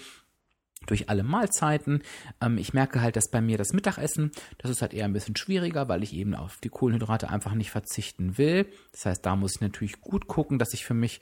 durch 0.86 1.08
alle 1.08 1.22
Mahlzeiten. 1.22 2.02
Ähm, 2.40 2.58
ich 2.58 2.74
merke 2.74 3.00
halt, 3.00 3.16
dass 3.16 3.30
bei 3.30 3.40
mir 3.40 3.58
das 3.58 3.72
Mittagessen, 3.72 4.30
das 4.58 4.70
ist 4.70 4.82
halt 4.82 4.94
eher 4.94 5.04
ein 5.04 5.12
bisschen 5.12 5.36
schwieriger, 5.36 5.88
weil 5.88 6.02
ich 6.02 6.14
eben 6.14 6.34
auf 6.34 6.58
die 6.62 6.68
Kohlenhydrate 6.68 7.28
einfach 7.30 7.54
nicht 7.54 7.70
verzichten 7.70 8.38
will. 8.38 8.66
Das 8.92 9.06
heißt, 9.06 9.26
da 9.26 9.36
muss 9.36 9.56
ich 9.56 9.60
natürlich 9.60 10.00
gut 10.00 10.26
gucken, 10.26 10.58
dass 10.58 10.74
ich 10.74 10.84
für 10.84 10.94
mich 10.94 11.20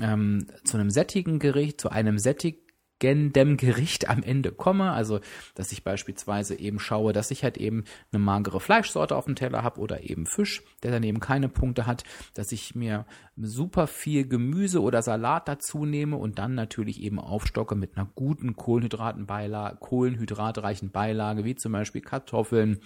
ähm, 0.00 0.46
zu 0.64 0.76
einem 0.76 0.90
sättigen 0.90 1.38
Gericht, 1.38 1.80
zu 1.80 1.90
einem 1.90 2.18
sättig 2.18 2.67
gegendem 2.98 3.56
Gericht 3.56 4.08
am 4.08 4.22
Ende 4.22 4.52
komme. 4.52 4.92
Also, 4.92 5.20
dass 5.54 5.72
ich 5.72 5.84
beispielsweise 5.84 6.58
eben 6.58 6.78
schaue, 6.78 7.12
dass 7.12 7.30
ich 7.30 7.44
halt 7.44 7.56
eben 7.56 7.84
eine 8.12 8.22
magere 8.22 8.60
Fleischsorte 8.60 9.16
auf 9.16 9.26
dem 9.26 9.36
Teller 9.36 9.62
habe 9.62 9.80
oder 9.80 10.08
eben 10.08 10.26
Fisch, 10.26 10.62
der 10.82 10.90
dann 10.90 11.02
eben 11.02 11.20
keine 11.20 11.48
Punkte 11.48 11.86
hat, 11.86 12.04
dass 12.34 12.52
ich 12.52 12.74
mir 12.74 13.06
super 13.36 13.86
viel 13.86 14.26
Gemüse 14.26 14.82
oder 14.82 15.02
Salat 15.02 15.48
dazu 15.48 15.84
nehme 15.84 16.16
und 16.16 16.38
dann 16.38 16.54
natürlich 16.54 17.00
eben 17.02 17.18
aufstocke 17.18 17.74
mit 17.74 17.96
einer 17.96 18.08
guten 18.14 18.56
Kohlenhydratenbeilage, 18.56 19.76
kohlenhydratreichen 19.80 20.90
Beilage, 20.90 21.44
wie 21.44 21.54
zum 21.54 21.72
Beispiel 21.72 22.00
Kartoffeln, 22.00 22.80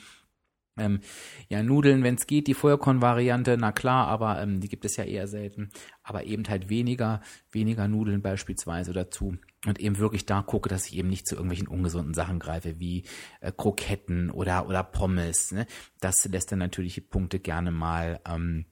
ähm, 0.78 1.00
ja, 1.48 1.62
Nudeln, 1.62 2.02
wenn 2.02 2.14
es 2.14 2.26
geht, 2.26 2.46
die 2.46 2.54
Vollkorn-Variante, 2.54 3.56
na 3.58 3.72
klar, 3.72 4.08
aber 4.08 4.40
ähm, 4.40 4.60
die 4.60 4.68
gibt 4.68 4.84
es 4.84 4.96
ja 4.96 5.04
eher 5.04 5.28
selten. 5.28 5.70
Aber 6.02 6.24
eben 6.24 6.48
halt 6.48 6.70
weniger, 6.70 7.20
weniger 7.50 7.88
Nudeln 7.88 8.22
beispielsweise 8.22 8.92
dazu. 8.92 9.36
Und 9.64 9.78
eben 9.78 9.98
wirklich 9.98 10.26
da 10.26 10.42
gucke, 10.42 10.68
dass 10.68 10.86
ich 10.86 10.96
eben 10.96 11.08
nicht 11.08 11.26
zu 11.26 11.36
irgendwelchen 11.36 11.68
ungesunden 11.68 12.14
Sachen 12.14 12.40
greife, 12.40 12.80
wie 12.80 13.04
äh, 13.40 13.52
Kroketten 13.56 14.30
oder, 14.30 14.66
oder 14.66 14.82
Pommes. 14.82 15.52
Ne? 15.52 15.66
Das 16.00 16.24
lässt 16.24 16.50
dann 16.50 16.58
natürlich 16.58 16.94
die 16.94 17.00
Punkte 17.00 17.38
gerne 17.38 17.70
mal 17.70 18.20
ähm, 18.26 18.66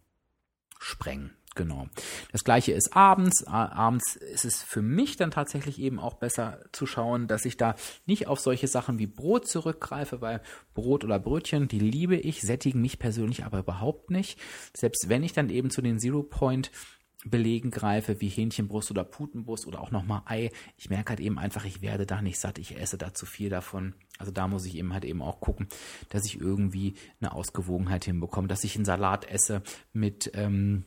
sprengen. 0.81 1.31
Genau. 1.57 1.89
Das 2.31 2.45
gleiche 2.45 2.73
ist 2.73 2.97
abends. 2.97 3.45
Abends 3.45 4.15
ist 4.15 4.45
es 4.45 4.63
für 4.63 4.83
mich 4.83 5.17
dann 5.17 5.33
tatsächlich 5.33 5.81
eben 5.81 5.99
auch 5.99 6.15
besser 6.15 6.61
zu 6.71 6.87
schauen, 6.87 7.27
dass 7.27 7.45
ich 7.45 7.57
da 7.57 7.75
nicht 8.07 8.29
auf 8.29 8.39
solche 8.39 8.69
Sachen 8.69 8.99
wie 9.01 9.09
Brot 9.09 9.49
zurückgreife, 9.49 10.21
weil 10.21 10.43
Brot 10.75 11.05
oder 11.05 11.19
Brötchen, 11.19 11.67
die 11.67 11.81
liebe 11.81 12.17
ich, 12.17 12.41
sättigen 12.41 12.81
mich 12.81 13.01
persönlich 13.01 13.45
aber 13.45 13.59
überhaupt 13.59 14.11
nicht. 14.11 14.39
Selbst 14.77 15.09
wenn 15.09 15.25
ich 15.25 15.33
dann 15.33 15.51
eben 15.51 15.71
zu 15.71 15.83
den 15.83 15.99
Zero 15.99 16.23
Point 16.23 16.71
Belegen 17.25 17.71
greife, 17.71 18.21
wie 18.21 18.29
Hähnchenbrust 18.29 18.91
oder 18.91 19.05
Putenbrust 19.05 19.67
oder 19.67 19.81
auch 19.81 19.91
nochmal 19.91 20.23
Ei. 20.25 20.51
Ich 20.79 20.89
merke 20.89 21.11
halt 21.11 21.21
eben 21.21 21.39
einfach, 21.39 21.65
ich 21.67 21.83
werde 21.83 22.07
da 22.07 22.23
nicht 22.23 22.39
satt, 22.39 22.59
ich 22.59 22.79
esse 22.79 22.97
da 22.97 23.13
zu 23.13 23.27
viel 23.27 23.51
davon. 23.51 23.95
Also 24.19 24.33
da 24.33 24.49
muss 24.49 24.65
ich 24.65 24.77
eben 24.77 24.93
halt 24.93 25.05
eben 25.05 25.21
auch 25.21 25.41
gucken, 25.41 25.69
dass 26.09 26.25
ich 26.25 26.41
irgendwie 26.41 26.95
eine 27.21 27.33
Ausgewogenheit 27.33 28.05
hinbekomme, 28.05 28.49
dass 28.49 28.65
ich 28.65 28.77
einen 28.77 28.85
Salat 28.87 29.29
esse 29.31 29.63
mit 29.93 30.31
ähm, 30.35 30.85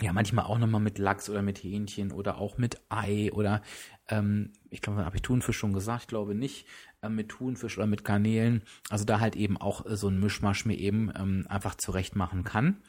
ja, 0.00 0.12
manchmal 0.12 0.44
auch 0.44 0.58
nochmal 0.58 0.82
mit 0.82 0.98
Lachs 0.98 1.30
oder 1.30 1.40
mit 1.40 1.58
Hähnchen 1.58 2.12
oder 2.12 2.36
auch 2.36 2.58
mit 2.58 2.80
Ei 2.90 3.32
oder 3.32 3.62
ähm, 4.08 4.52
ich 4.68 4.82
glaube, 4.82 5.04
habe 5.06 5.16
ich 5.16 5.22
Thunfisch 5.22 5.56
schon 5.56 5.72
gesagt, 5.72 6.02
ich 6.02 6.08
glaube 6.08 6.34
nicht, 6.34 6.66
äh, 7.00 7.08
mit 7.08 7.30
Thunfisch 7.30 7.78
oder 7.78 7.86
mit 7.86 8.04
Garnelen. 8.04 8.62
Also 8.90 9.06
da 9.06 9.20
halt 9.20 9.36
eben 9.36 9.56
auch 9.56 9.86
äh, 9.86 9.96
so 9.96 10.08
ein 10.08 10.20
Mischmasch 10.20 10.66
mir 10.66 10.76
eben 10.76 11.10
ähm, 11.16 11.46
einfach 11.48 11.76
zurecht 11.76 12.14
machen 12.14 12.44
kann. 12.44 12.82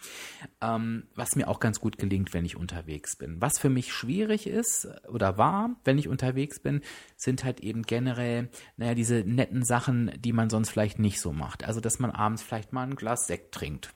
Ähm, 0.60 1.08
was 1.16 1.38
mir 1.38 1.48
auch 1.48 1.62
ganz 1.62 1.80
gut 1.80 1.98
gelingt, 1.98 2.34
wenn 2.34 2.44
ich 2.44 2.58
unterwegs 2.58 3.16
bin. 3.16 3.42
Was 3.42 3.58
für 3.58 3.70
mich 3.70 3.94
schwierig 3.94 4.46
ist 4.46 4.86
äh, 4.86 5.08
oder 5.08 5.38
war, 5.38 5.78
wenn 5.86 5.98
ich 5.98 6.10
unterwegs 6.10 6.60
bin, 6.60 6.82
sind 7.16 7.46
halt 7.46 7.62
eben 7.62 7.84
generell, 7.84 8.50
naja, 8.76 8.96
diese 8.96 9.24
netten 9.26 9.64
Sachen, 9.64 10.12
die 10.20 10.34
man 10.34 10.50
sonst 10.50 10.72
vielleicht 10.72 11.00
nicht 11.00 11.22
so 11.22 11.32
macht. 11.32 11.64
Also, 11.64 11.80
dass 11.80 12.00
man 12.00 12.12
abends 12.12 12.44
vielleicht 12.44 12.74
mal 12.74 12.84
ein 12.84 12.98
Glas 12.98 13.28
Sekt 13.28 13.54
trinkt 13.54 13.94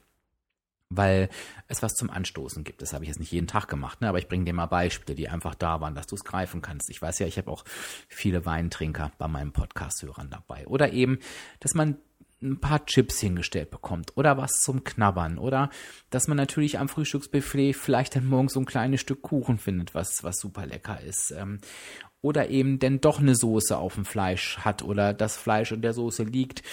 weil 0.92 1.30
es 1.68 1.82
was 1.82 1.94
zum 1.94 2.10
Anstoßen 2.10 2.64
gibt. 2.64 2.82
Das 2.82 2.94
habe 2.94 3.04
ich 3.04 3.10
jetzt 3.10 3.20
nicht 3.20 3.32
jeden 3.32 3.48
Tag 3.48 3.68
gemacht, 3.68 4.02
ne? 4.02 4.10
aber 4.10 4.20
ich 4.20 4.28
bringe 4.28 4.46
dir 4.46 4.54
mal 4.54 4.66
Beispiele, 4.68 5.16
die 5.16 5.30
einfach 5.30 5.56
da 5.56 5.82
waren, 5.82 5.96
dass 5.96 6.08
du 6.08 6.16
es 6.16 6.24
greifen 6.24 6.62
kannst. 6.62 6.90
Ich 6.90 7.02
weiß 7.02 7.20
ja, 7.20 7.28
ich 7.28 7.38
habe 7.38 7.50
auch 7.50 7.64
viele 8.08 8.46
Weintrinker 8.46 9.12
bei 9.18 9.28
meinen 9.28 9.54
Podcast-Hörern 9.54 10.30
dabei. 10.30 10.68
Oder 10.68 10.92
eben, 10.92 11.20
dass 11.60 11.74
man 11.74 11.98
ein 12.42 12.60
paar 12.60 12.86
Chips 12.86 13.20
hingestellt 13.20 13.70
bekommt 13.70 14.18
oder 14.18 14.36
was 14.36 14.62
zum 14.62 14.84
Knabbern 14.84 15.38
oder 15.38 15.70
dass 16.10 16.28
man 16.28 16.38
natürlich 16.38 16.80
am 16.80 16.90
Frühstücksbuffet 16.90 17.74
vielleicht 17.74 18.16
dann 18.16 18.26
morgens 18.26 18.54
so 18.54 18.60
ein 18.60 18.66
kleines 18.66 19.02
Stück 19.02 19.22
Kuchen 19.22 19.60
findet, 19.60 19.94
was, 19.94 20.24
was 20.24 20.40
super 20.40 20.66
lecker 20.66 21.00
ist. 21.02 21.32
Ähm, 21.38 21.60
oder 22.22 22.50
eben 22.50 22.80
denn 22.80 23.00
doch 23.00 23.20
eine 23.20 23.36
Soße 23.36 23.78
auf 23.78 23.96
dem 23.96 24.06
Fleisch 24.06 24.58
hat 24.60 24.84
oder 24.84 25.14
das 25.14 25.38
Fleisch 25.38 25.72
in 25.72 25.82
der 25.82 25.94
Soße 25.94 26.24
liegt 26.24 26.64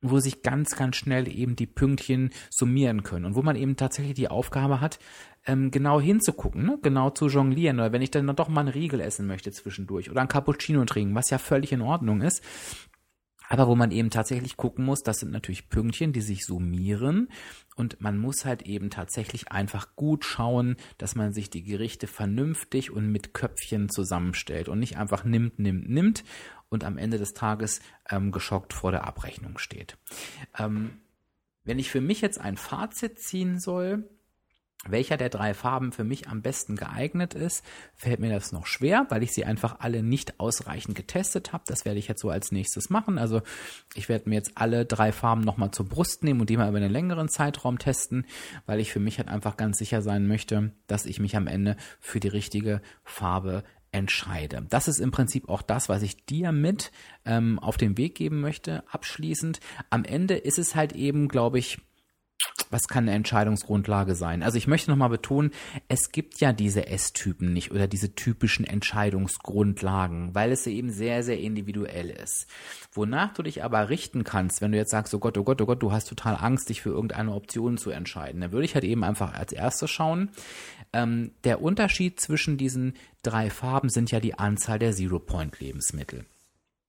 wo 0.00 0.20
sich 0.20 0.42
ganz, 0.42 0.76
ganz 0.76 0.96
schnell 0.96 1.28
eben 1.28 1.56
die 1.56 1.66
Pünktchen 1.66 2.30
summieren 2.50 3.02
können 3.02 3.24
und 3.24 3.34
wo 3.34 3.42
man 3.42 3.56
eben 3.56 3.76
tatsächlich 3.76 4.14
die 4.14 4.28
Aufgabe 4.28 4.80
hat, 4.80 4.98
ähm, 5.46 5.70
genau 5.70 6.00
hinzugucken, 6.00 6.64
ne? 6.64 6.78
genau 6.82 7.10
zu 7.10 7.26
jonglieren 7.26 7.80
oder 7.80 7.92
wenn 7.92 8.02
ich 8.02 8.10
dann 8.10 8.26
doch 8.36 8.48
mal 8.48 8.60
einen 8.60 8.68
Riegel 8.68 9.00
essen 9.00 9.26
möchte 9.26 9.50
zwischendurch 9.50 10.10
oder 10.10 10.20
ein 10.20 10.28
Cappuccino 10.28 10.84
trinken, 10.84 11.14
was 11.14 11.30
ja 11.30 11.38
völlig 11.38 11.72
in 11.72 11.80
Ordnung 11.80 12.20
ist, 12.20 12.42
aber 13.48 13.66
wo 13.66 13.74
man 13.74 13.90
eben 13.90 14.10
tatsächlich 14.10 14.58
gucken 14.58 14.84
muss, 14.84 15.02
das 15.02 15.20
sind 15.20 15.32
natürlich 15.32 15.70
Pünktchen, 15.70 16.12
die 16.12 16.20
sich 16.20 16.44
summieren 16.44 17.28
und 17.76 18.00
man 18.00 18.18
muss 18.18 18.44
halt 18.44 18.62
eben 18.62 18.90
tatsächlich 18.90 19.50
einfach 19.50 19.96
gut 19.96 20.24
schauen, 20.24 20.76
dass 20.98 21.14
man 21.14 21.32
sich 21.32 21.48
die 21.48 21.62
Gerichte 21.62 22.06
vernünftig 22.06 22.90
und 22.90 23.10
mit 23.10 23.32
Köpfchen 23.32 23.88
zusammenstellt 23.88 24.68
und 24.68 24.78
nicht 24.78 24.98
einfach 24.98 25.24
nimmt, 25.24 25.58
nimmt, 25.58 25.88
nimmt 25.88 26.24
und 26.68 26.84
am 26.84 26.98
Ende 26.98 27.18
des 27.18 27.34
Tages 27.34 27.80
ähm, 28.08 28.32
geschockt 28.32 28.72
vor 28.72 28.90
der 28.90 29.06
Abrechnung 29.06 29.58
steht. 29.58 29.96
Ähm, 30.58 31.00
wenn 31.64 31.78
ich 31.78 31.90
für 31.90 32.00
mich 32.00 32.20
jetzt 32.20 32.40
ein 32.40 32.56
Fazit 32.56 33.18
ziehen 33.18 33.58
soll, 33.58 34.08
welcher 34.86 35.16
der 35.16 35.28
drei 35.28 35.54
Farben 35.54 35.90
für 35.90 36.04
mich 36.04 36.28
am 36.28 36.40
besten 36.40 36.76
geeignet 36.76 37.34
ist, 37.34 37.64
fällt 37.96 38.20
mir 38.20 38.30
das 38.30 38.52
noch 38.52 38.66
schwer, 38.66 39.06
weil 39.08 39.24
ich 39.24 39.32
sie 39.32 39.44
einfach 39.44 39.80
alle 39.80 40.02
nicht 40.04 40.38
ausreichend 40.38 40.94
getestet 40.94 41.52
habe. 41.52 41.64
Das 41.66 41.84
werde 41.84 41.98
ich 41.98 42.06
jetzt 42.06 42.20
so 42.20 42.30
als 42.30 42.52
nächstes 42.52 42.88
machen. 42.88 43.18
Also 43.18 43.42
ich 43.94 44.08
werde 44.08 44.28
mir 44.28 44.36
jetzt 44.36 44.52
alle 44.54 44.86
drei 44.86 45.10
Farben 45.10 45.40
nochmal 45.42 45.72
zur 45.72 45.88
Brust 45.88 46.22
nehmen 46.22 46.40
und 46.40 46.48
die 46.48 46.56
mal 46.56 46.68
über 46.68 46.78
einen 46.78 46.92
längeren 46.92 47.28
Zeitraum 47.28 47.78
testen, 47.78 48.24
weil 48.66 48.78
ich 48.78 48.92
für 48.92 49.00
mich 49.00 49.18
halt 49.18 49.28
einfach 49.28 49.56
ganz 49.56 49.78
sicher 49.78 50.00
sein 50.00 50.28
möchte, 50.28 50.72
dass 50.86 51.06
ich 51.06 51.18
mich 51.18 51.36
am 51.36 51.48
Ende 51.48 51.76
für 52.00 52.20
die 52.20 52.28
richtige 52.28 52.80
Farbe 53.02 53.64
entscheide. 53.92 54.66
Das 54.68 54.88
ist 54.88 54.98
im 54.98 55.10
Prinzip 55.10 55.48
auch 55.48 55.62
das, 55.62 55.88
was 55.88 56.02
ich 56.02 56.24
dir 56.24 56.52
mit 56.52 56.92
ähm, 57.24 57.58
auf 57.58 57.76
den 57.76 57.96
Weg 57.96 58.14
geben 58.14 58.40
möchte. 58.40 58.84
Abschließend, 58.90 59.60
am 59.90 60.04
Ende 60.04 60.36
ist 60.36 60.58
es 60.58 60.74
halt 60.74 60.92
eben, 60.92 61.28
glaube 61.28 61.58
ich, 61.58 61.78
was 62.70 62.88
kann 62.88 63.04
eine 63.04 63.16
Entscheidungsgrundlage 63.16 64.14
sein? 64.14 64.42
Also 64.42 64.58
ich 64.58 64.66
möchte 64.66 64.90
nochmal 64.90 65.08
betonen, 65.08 65.52
es 65.88 66.12
gibt 66.12 66.40
ja 66.40 66.52
diese 66.52 66.86
S-Typen 66.86 67.52
nicht 67.52 67.70
oder 67.70 67.86
diese 67.86 68.14
typischen 68.14 68.64
Entscheidungsgrundlagen, 68.64 70.34
weil 70.34 70.52
es 70.52 70.66
eben 70.66 70.90
sehr, 70.90 71.22
sehr 71.22 71.38
individuell 71.38 72.10
ist. 72.10 72.46
Wonach 72.92 73.32
du 73.32 73.42
dich 73.42 73.64
aber 73.64 73.88
richten 73.88 74.24
kannst, 74.24 74.60
wenn 74.60 74.72
du 74.72 74.78
jetzt 74.78 74.90
sagst, 74.90 75.14
oh 75.14 75.18
Gott, 75.18 75.38
oh 75.38 75.44
Gott, 75.44 75.60
oh 75.62 75.66
Gott, 75.66 75.82
du 75.82 75.92
hast 75.92 76.08
total 76.08 76.36
Angst, 76.36 76.68
dich 76.68 76.82
für 76.82 76.90
irgendeine 76.90 77.32
Option 77.32 77.78
zu 77.78 77.90
entscheiden, 77.90 78.40
dann 78.40 78.52
würde 78.52 78.64
ich 78.64 78.74
halt 78.74 78.84
eben 78.84 79.04
einfach 79.04 79.32
als 79.34 79.52
erstes 79.52 79.90
schauen, 79.90 80.30
ähm, 80.92 81.32
der 81.44 81.62
Unterschied 81.62 82.20
zwischen 82.20 82.56
diesen 82.56 82.94
drei 83.22 83.50
Farben 83.50 83.88
sind 83.88 84.10
ja 84.10 84.20
die 84.20 84.38
Anzahl 84.38 84.78
der 84.78 84.92
Zero-Point-Lebensmittel. 84.92 86.24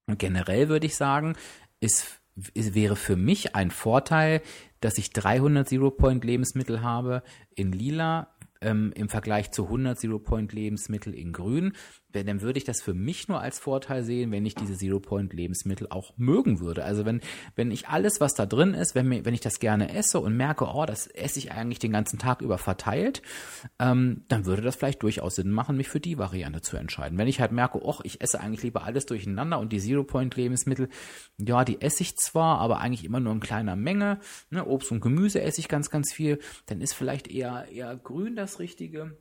Und 0.07 0.19
generell 0.19 0.69
würde 0.69 0.87
ich 0.87 0.95
sagen, 0.95 1.35
ist, 1.35 1.39
ist, 1.81 2.18
wäre 2.53 2.95
für 2.95 3.15
mich 3.15 3.55
ein 3.55 3.71
Vorteil, 3.71 4.41
dass 4.81 4.97
ich 4.97 5.11
300 5.11 5.67
Zero-Point-Lebensmittel 5.67 6.81
habe 6.81 7.23
in 7.55 7.71
lila 7.71 8.35
ähm, 8.61 8.91
im 8.95 9.09
Vergleich 9.09 9.51
zu 9.51 9.65
100 9.65 9.99
Zero-Point-Lebensmittel 9.99 11.13
in 11.13 11.33
grün 11.33 11.73
dann 12.11 12.41
würde 12.41 12.57
ich 12.57 12.63
das 12.63 12.81
für 12.81 12.93
mich 12.93 13.27
nur 13.27 13.39
als 13.39 13.59
Vorteil 13.59 14.03
sehen, 14.03 14.31
wenn 14.31 14.45
ich 14.45 14.55
diese 14.55 14.75
Zero-Point-Lebensmittel 14.75 15.87
auch 15.89 16.13
mögen 16.17 16.59
würde. 16.59 16.83
Also 16.83 17.05
wenn, 17.05 17.21
wenn 17.55 17.71
ich 17.71 17.87
alles, 17.87 18.19
was 18.19 18.33
da 18.33 18.45
drin 18.45 18.73
ist, 18.73 18.95
wenn, 18.95 19.07
mir, 19.07 19.25
wenn 19.25 19.33
ich 19.33 19.41
das 19.41 19.59
gerne 19.59 19.93
esse 19.93 20.19
und 20.19 20.35
merke, 20.35 20.65
oh, 20.65 20.85
das 20.85 21.07
esse 21.07 21.39
ich 21.39 21.51
eigentlich 21.51 21.79
den 21.79 21.91
ganzen 21.91 22.17
Tag 22.17 22.41
über 22.41 22.57
verteilt, 22.57 23.21
ähm, 23.77 24.23
dann 24.27 24.45
würde 24.45 24.61
das 24.63 24.75
vielleicht 24.75 25.03
durchaus 25.03 25.35
Sinn 25.35 25.51
machen, 25.51 25.77
mich 25.77 25.89
für 25.89 25.99
die 25.99 26.17
Variante 26.17 26.61
zu 26.61 26.77
entscheiden. 26.77 27.17
Wenn 27.17 27.27
ich 27.27 27.39
halt 27.39 27.51
merke, 27.51 27.79
oh, 27.83 27.99
ich 28.03 28.21
esse 28.21 28.39
eigentlich 28.39 28.63
lieber 28.63 28.83
alles 28.83 29.05
durcheinander 29.05 29.59
und 29.59 29.71
die 29.71 29.79
Zero-Point-Lebensmittel, 29.79 30.89
ja, 31.37 31.63
die 31.63 31.81
esse 31.81 32.01
ich 32.01 32.15
zwar, 32.15 32.59
aber 32.59 32.79
eigentlich 32.79 33.05
immer 33.05 33.19
nur 33.19 33.33
in 33.33 33.39
kleiner 33.39 33.75
Menge, 33.75 34.19
ne, 34.49 34.65
Obst 34.65 34.91
und 34.91 35.01
Gemüse 35.01 35.41
esse 35.41 35.61
ich 35.61 35.67
ganz, 35.67 35.89
ganz 35.89 36.11
viel, 36.11 36.39
dann 36.65 36.81
ist 36.81 36.93
vielleicht 36.93 37.27
eher, 37.27 37.67
eher 37.71 37.95
grün 37.95 38.35
das 38.35 38.59
Richtige. 38.59 39.17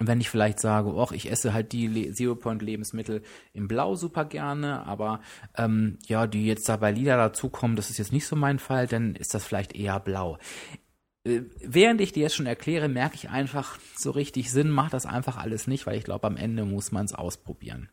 Und 0.00 0.06
wenn 0.06 0.20
ich 0.20 0.30
vielleicht 0.30 0.60
sage, 0.60 0.94
och, 0.94 1.12
ich 1.12 1.30
esse 1.30 1.52
halt 1.52 1.72
die 1.72 2.10
Zero-Point-Lebensmittel 2.10 3.22
in 3.52 3.68
Blau 3.68 3.96
super 3.96 4.24
gerne, 4.24 4.86
aber 4.86 5.20
ähm, 5.58 5.98
ja, 6.06 6.26
die 6.26 6.46
jetzt 6.46 6.68
da 6.70 6.78
bei 6.78 6.90
Lila 6.90 7.18
dazukommen, 7.18 7.76
das 7.76 7.90
ist 7.90 7.98
jetzt 7.98 8.12
nicht 8.12 8.26
so 8.26 8.34
mein 8.34 8.58
Fall, 8.58 8.86
dann 8.86 9.14
ist 9.14 9.34
das 9.34 9.44
vielleicht 9.44 9.74
eher 9.74 10.00
Blau. 10.00 10.38
Äh, 11.24 11.42
während 11.62 12.00
ich 12.00 12.12
dir 12.12 12.22
jetzt 12.22 12.34
schon 12.34 12.46
erkläre, 12.46 12.88
merke 12.88 13.16
ich 13.16 13.28
einfach, 13.28 13.78
so 13.94 14.10
richtig 14.10 14.50
Sinn 14.50 14.70
macht 14.70 14.94
das 14.94 15.04
einfach 15.04 15.36
alles 15.36 15.66
nicht, 15.66 15.86
weil 15.86 15.98
ich 15.98 16.04
glaube, 16.04 16.26
am 16.26 16.38
Ende 16.38 16.64
muss 16.64 16.92
man 16.92 17.04
es 17.04 17.14
ausprobieren. 17.14 17.90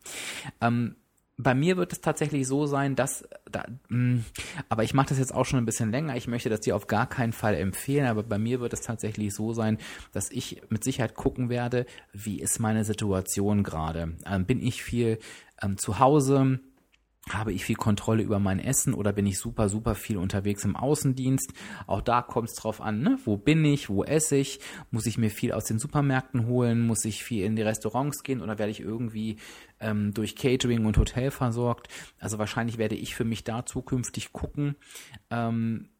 Ähm, 0.62 0.96
bei 1.38 1.54
mir 1.54 1.76
wird 1.76 1.92
es 1.92 2.00
tatsächlich 2.00 2.48
so 2.48 2.66
sein, 2.66 2.96
dass, 2.96 3.26
da, 3.50 3.64
mh, 3.88 3.88
hm, 3.88 4.24
aber 4.68 4.82
ich 4.82 4.92
mache 4.92 5.10
das 5.10 5.18
jetzt 5.18 5.32
auch 5.32 5.44
schon 5.44 5.60
ein 5.60 5.64
bisschen 5.64 5.92
länger. 5.92 6.16
Ich 6.16 6.26
möchte 6.26 6.48
das 6.50 6.60
dir 6.60 6.74
auf 6.74 6.88
gar 6.88 7.08
keinen 7.08 7.32
Fall 7.32 7.54
empfehlen, 7.54 8.06
aber 8.06 8.24
bei 8.24 8.38
mir 8.38 8.60
wird 8.60 8.72
es 8.72 8.80
tatsächlich 8.80 9.32
so 9.32 9.52
sein, 9.52 9.78
dass 10.12 10.30
ich 10.32 10.62
mit 10.68 10.82
Sicherheit 10.82 11.14
gucken 11.14 11.48
werde, 11.48 11.86
wie 12.12 12.40
ist 12.40 12.58
meine 12.58 12.84
Situation 12.84 13.62
gerade. 13.62 14.16
Ähm, 14.26 14.46
bin 14.46 14.60
ich 14.60 14.82
viel 14.82 15.20
ähm, 15.62 15.78
zu 15.78 16.00
Hause? 16.00 16.58
Habe 17.32 17.52
ich 17.52 17.64
viel 17.64 17.76
Kontrolle 17.76 18.22
über 18.22 18.38
mein 18.38 18.58
Essen 18.58 18.94
oder 18.94 19.12
bin 19.12 19.26
ich 19.26 19.38
super, 19.38 19.68
super 19.68 19.94
viel 19.94 20.16
unterwegs 20.16 20.64
im 20.64 20.76
Außendienst? 20.76 21.52
Auch 21.86 22.00
da 22.00 22.22
kommt 22.22 22.48
es 22.48 22.54
drauf 22.54 22.80
an, 22.80 23.00
ne? 23.00 23.18
wo 23.24 23.36
bin 23.36 23.64
ich, 23.64 23.88
wo 23.88 24.04
esse 24.04 24.36
ich? 24.36 24.60
Muss 24.90 25.06
ich 25.06 25.18
mir 25.18 25.30
viel 25.30 25.52
aus 25.52 25.64
den 25.64 25.78
Supermärkten 25.78 26.46
holen? 26.46 26.86
Muss 26.86 27.04
ich 27.04 27.24
viel 27.24 27.44
in 27.44 27.56
die 27.56 27.62
Restaurants 27.62 28.22
gehen 28.22 28.40
oder 28.40 28.58
werde 28.58 28.70
ich 28.70 28.80
irgendwie 28.80 29.36
ähm, 29.80 30.14
durch 30.14 30.36
Catering 30.36 30.86
und 30.86 30.96
Hotel 30.96 31.30
versorgt? 31.30 31.88
Also 32.18 32.38
wahrscheinlich 32.38 32.78
werde 32.78 32.94
ich 32.94 33.14
für 33.14 33.24
mich 33.24 33.44
da 33.44 33.64
zukünftig 33.66 34.32
gucken. 34.32 34.76
Ähm, 35.30 35.90